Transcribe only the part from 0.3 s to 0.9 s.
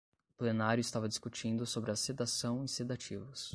O plenário